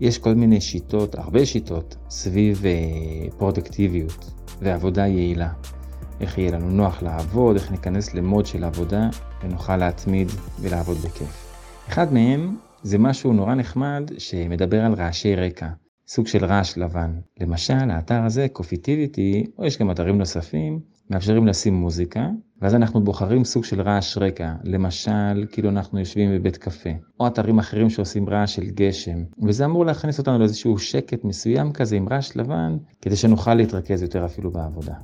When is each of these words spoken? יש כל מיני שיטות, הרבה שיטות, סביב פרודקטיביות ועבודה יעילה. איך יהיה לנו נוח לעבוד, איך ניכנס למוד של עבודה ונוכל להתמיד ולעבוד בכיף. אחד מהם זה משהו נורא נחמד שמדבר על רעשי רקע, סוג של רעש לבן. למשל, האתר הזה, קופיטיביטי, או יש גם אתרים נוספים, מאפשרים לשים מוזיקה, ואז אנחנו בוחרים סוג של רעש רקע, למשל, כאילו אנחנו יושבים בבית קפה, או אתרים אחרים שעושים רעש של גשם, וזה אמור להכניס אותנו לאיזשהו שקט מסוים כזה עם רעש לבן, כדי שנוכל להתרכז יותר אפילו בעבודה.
יש 0.00 0.18
כל 0.18 0.34
מיני 0.34 0.60
שיטות, 0.60 1.14
הרבה 1.14 1.46
שיטות, 1.46 1.96
סביב 2.10 2.62
פרודקטיביות 3.38 4.30
ועבודה 4.60 5.06
יעילה. 5.06 5.52
איך 6.20 6.38
יהיה 6.38 6.52
לנו 6.52 6.70
נוח 6.70 7.02
לעבוד, 7.02 7.56
איך 7.56 7.70
ניכנס 7.70 8.14
למוד 8.14 8.46
של 8.46 8.64
עבודה 8.64 9.08
ונוכל 9.42 9.76
להתמיד 9.76 10.28
ולעבוד 10.60 10.96
בכיף. 10.96 11.46
אחד 11.88 12.12
מהם 12.12 12.56
זה 12.82 12.98
משהו 12.98 13.32
נורא 13.32 13.54
נחמד 13.54 14.10
שמדבר 14.18 14.80
על 14.80 14.92
רעשי 14.94 15.36
רקע, 15.36 15.68
סוג 16.08 16.26
של 16.26 16.44
רעש 16.44 16.78
לבן. 16.78 17.10
למשל, 17.40 17.90
האתר 17.90 18.22
הזה, 18.22 18.46
קופיטיביטי, 18.52 19.44
או 19.58 19.64
יש 19.64 19.78
גם 19.78 19.90
אתרים 19.90 20.18
נוספים, 20.18 20.80
מאפשרים 21.10 21.46
לשים 21.46 21.74
מוזיקה, 21.74 22.28
ואז 22.62 22.74
אנחנו 22.74 23.04
בוחרים 23.04 23.44
סוג 23.44 23.64
של 23.64 23.80
רעש 23.80 24.18
רקע, 24.18 24.52
למשל, 24.64 25.46
כאילו 25.52 25.68
אנחנו 25.68 25.98
יושבים 25.98 26.34
בבית 26.34 26.56
קפה, 26.56 26.90
או 27.20 27.26
אתרים 27.26 27.58
אחרים 27.58 27.90
שעושים 27.90 28.28
רעש 28.28 28.54
של 28.54 28.64
גשם, 28.64 29.24
וזה 29.42 29.64
אמור 29.64 29.86
להכניס 29.86 30.18
אותנו 30.18 30.38
לאיזשהו 30.38 30.78
שקט 30.78 31.24
מסוים 31.24 31.72
כזה 31.72 31.96
עם 31.96 32.08
רעש 32.08 32.36
לבן, 32.36 32.76
כדי 33.02 33.16
שנוכל 33.16 33.54
להתרכז 33.54 34.02
יותר 34.02 34.24
אפילו 34.24 34.50
בעבודה. 34.50 34.94